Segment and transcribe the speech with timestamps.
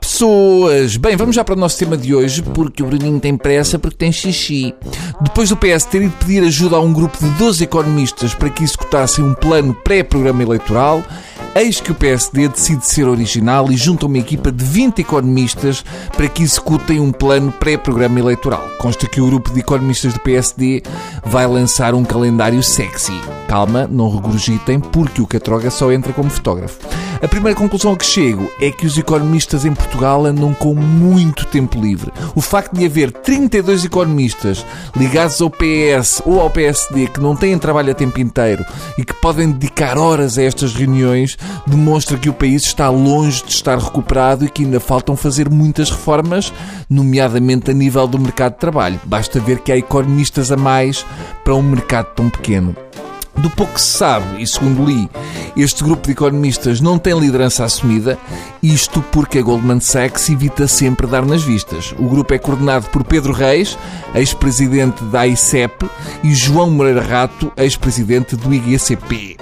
[0.00, 0.98] pessoas!
[0.98, 3.96] Bem, vamos já para o nosso tema de hoje, porque o Bruninho tem pressa porque
[3.96, 4.74] tem xixi.
[5.20, 8.62] Depois do PS ter ido pedir ajuda a um grupo de 12 economistas para que
[8.62, 11.02] executassem um plano pré-programa eleitoral,
[11.54, 15.82] eis que o PSD decide ser original e junta uma equipa de 20 economistas
[16.14, 18.62] para que executem um plano pré-programa eleitoral.
[18.78, 20.82] Consta que o grupo de economistas do PSD
[21.24, 23.18] vai lançar um calendário sexy.
[23.48, 26.78] Calma, não regurgitem, porque o Catroga só entra como fotógrafo.
[27.26, 31.44] A primeira conclusão a que chego é que os economistas em Portugal andam com muito
[31.46, 32.12] tempo livre.
[32.36, 34.64] O facto de haver 32 economistas
[34.96, 38.64] ligados ao PS ou ao PSD que não têm trabalho a tempo inteiro
[38.96, 43.50] e que podem dedicar horas a estas reuniões demonstra que o país está longe de
[43.50, 46.52] estar recuperado e que ainda faltam fazer muitas reformas,
[46.88, 49.00] nomeadamente a nível do mercado de trabalho.
[49.04, 51.04] Basta ver que há economistas a mais
[51.42, 52.76] para um mercado tão pequeno.
[53.36, 55.10] Do pouco que se sabe, e segundo li,
[55.56, 58.18] este grupo de economistas não tem liderança assumida,
[58.62, 61.94] isto porque a Goldman Sachs evita sempre dar nas vistas.
[61.98, 63.78] O grupo é coordenado por Pedro Reis,
[64.14, 65.88] ex-presidente da ICEP,
[66.22, 69.36] e João Moreira Rato, ex-presidente do IGCP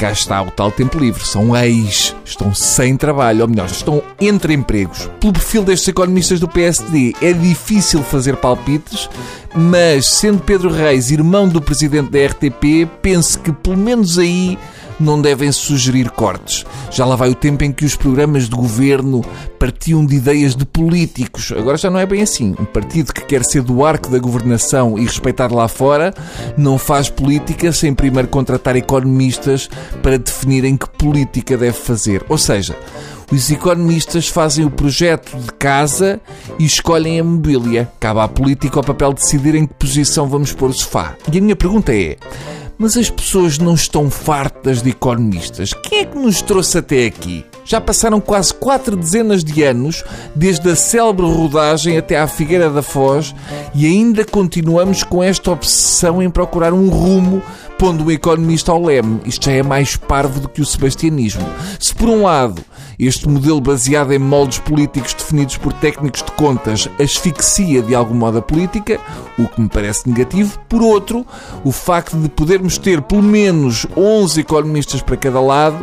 [0.00, 1.22] cá está o tal tempo livre.
[1.22, 5.10] São ex, estão sem trabalho, ou melhor, estão entre empregos.
[5.20, 9.10] Pelo perfil destes economistas do PSD, é difícil fazer palpites,
[9.54, 14.58] mas sendo Pedro Reis irmão do presidente da RTP, penso que pelo menos aí
[15.00, 16.64] não devem sugerir cortes.
[16.90, 19.24] Já lá vai o tempo em que os programas de governo
[19.58, 21.52] partiam de ideias de políticos.
[21.56, 22.54] Agora já não é bem assim.
[22.58, 26.12] Um partido que quer ser do arco da governação e respeitar lá fora
[26.56, 29.68] não faz política sem primeiro contratar economistas
[30.02, 32.24] para definirem que política deve fazer.
[32.28, 32.76] Ou seja,
[33.32, 36.20] os economistas fazem o projeto de casa
[36.58, 37.88] e escolhem a mobília.
[38.00, 41.14] Cabe à política o papel de decidir em que posição vamos pôr o sofá.
[41.32, 42.16] E a minha pergunta é:
[42.80, 45.74] mas as pessoas não estão fartas de economistas.
[45.74, 47.44] Quem é que nos trouxe até aqui?
[47.64, 50.04] Já passaram quase quatro dezenas de anos
[50.34, 53.34] desde a célebre rodagem até à Figueira da Foz
[53.74, 57.42] e ainda continuamos com esta obsessão em procurar um rumo
[57.78, 59.20] pondo um economista ao leme.
[59.24, 61.46] Isto já é mais parvo do que o sebastianismo.
[61.78, 62.62] Se por um lado
[62.98, 68.36] este modelo baseado em moldes políticos definidos por técnicos de contas asfixia de algum modo
[68.38, 69.00] a política,
[69.38, 70.58] o que me parece negativo.
[70.68, 71.26] Por outro,
[71.64, 75.82] o facto de podermos ter pelo menos 11 economistas para cada lado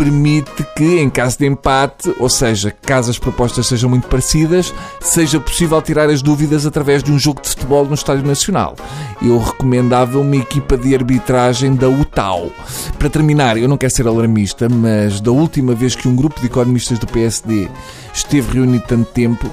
[0.00, 5.38] permite que, em caso de empate, ou seja, caso as propostas sejam muito parecidas, seja
[5.38, 8.76] possível tirar as dúvidas através de um jogo de futebol no Estádio Nacional.
[9.20, 12.50] Eu recomendava uma equipa de arbitragem da UTAU.
[12.98, 16.46] Para terminar, eu não quero ser alarmista, mas da última vez que um grupo de
[16.46, 17.68] economistas do PSD
[18.14, 19.50] esteve reunido tanto tempo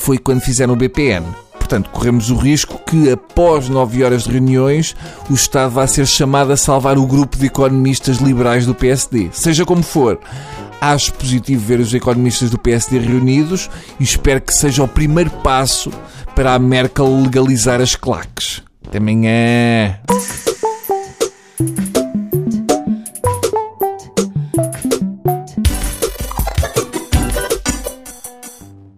[0.00, 1.24] foi quando fizeram o BPN.
[1.68, 4.96] Portanto, corremos o risco que, após nove horas de reuniões,
[5.28, 9.28] o Estado vá ser chamado a salvar o grupo de economistas liberais do PSD.
[9.32, 10.18] Seja como for,
[10.80, 13.68] acho positivo ver os economistas do PSD reunidos
[14.00, 15.92] e espero que seja o primeiro passo
[16.34, 18.62] para a Merkel legalizar as claques.
[18.86, 20.00] Até amanhã!